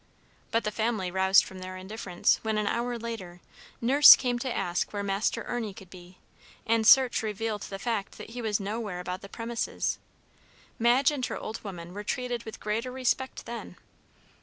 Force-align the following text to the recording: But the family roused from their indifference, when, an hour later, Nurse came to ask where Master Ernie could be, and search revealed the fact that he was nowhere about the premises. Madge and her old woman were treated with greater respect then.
But 0.49 0.63
the 0.63 0.71
family 0.71 1.11
roused 1.11 1.45
from 1.45 1.59
their 1.59 1.77
indifference, 1.77 2.39
when, 2.41 2.57
an 2.57 2.65
hour 2.65 2.97
later, 2.97 3.39
Nurse 3.81 4.15
came 4.15 4.39
to 4.39 4.51
ask 4.51 4.91
where 4.91 5.03
Master 5.03 5.43
Ernie 5.43 5.75
could 5.75 5.91
be, 5.91 6.17
and 6.65 6.87
search 6.87 7.21
revealed 7.21 7.61
the 7.61 7.77
fact 7.77 8.17
that 8.17 8.31
he 8.31 8.41
was 8.41 8.59
nowhere 8.59 8.99
about 8.99 9.21
the 9.21 9.29
premises. 9.29 9.99
Madge 10.79 11.11
and 11.11 11.23
her 11.27 11.37
old 11.37 11.63
woman 11.63 11.93
were 11.93 12.03
treated 12.03 12.45
with 12.45 12.59
greater 12.59 12.91
respect 12.91 13.45
then. 13.45 13.77